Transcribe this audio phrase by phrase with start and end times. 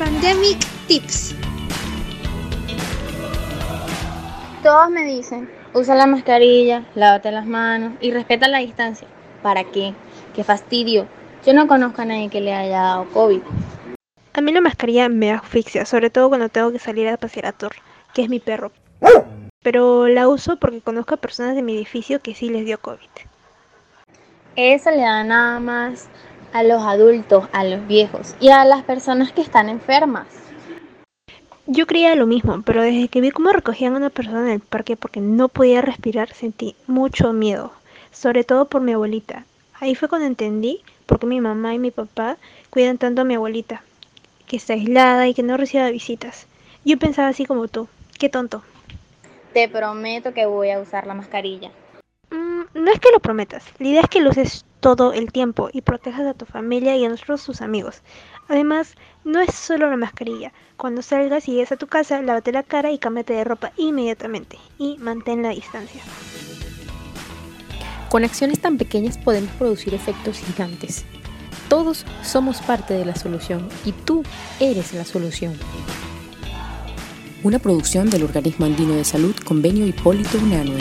[0.00, 1.34] Pandemic Tips.
[4.62, 9.06] Todos me dicen, usa la mascarilla, lávate las manos y respeta la distancia.
[9.42, 9.92] ¿Para qué?
[10.34, 11.06] ¡Qué fastidio!
[11.44, 13.42] Yo no conozco a nadie que le haya dado COVID.
[14.32, 17.52] A mí la mascarilla me asfixia, sobre todo cuando tengo que salir a pasear a
[17.52, 17.72] Thor,
[18.14, 18.72] que es mi perro.
[19.62, 23.10] Pero la uso porque conozco a personas de mi edificio que sí les dio COVID.
[24.56, 26.08] Eso le da nada más
[26.52, 30.26] a los adultos, a los viejos y a las personas que están enfermas.
[31.66, 34.60] Yo creía lo mismo, pero desde que vi cómo recogían a una persona en el
[34.60, 37.72] parque porque no podía respirar, sentí mucho miedo,
[38.10, 39.44] sobre todo por mi abuelita.
[39.78, 42.38] Ahí fue cuando entendí por qué mi mamá y mi papá
[42.70, 43.82] cuidan tanto a mi abuelita,
[44.48, 46.46] que está aislada y que no recibe visitas.
[46.84, 48.62] Yo pensaba así como tú, qué tonto.
[49.52, 51.70] Te prometo que voy a usar la mascarilla.
[52.30, 55.70] Mm, no es que lo prometas, la idea es que lo uses todo el tiempo
[55.72, 58.02] y protejas a tu familia y a nosotros tus amigos.
[58.48, 60.52] Además, no es solo la mascarilla.
[60.76, 64.58] Cuando salgas y llegues a tu casa, lávate la cara y cámbiate de ropa inmediatamente
[64.78, 66.02] y mantén la distancia.
[68.08, 71.04] Con acciones tan pequeñas podemos producir efectos gigantes.
[71.68, 74.24] Todos somos parte de la solución y tú
[74.58, 75.56] eres la solución.
[77.44, 80.80] Una producción del Organismo Andino de Salud Convenio Hipólito Unanue.